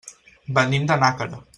[0.59, 1.43] Venim de Nàquera.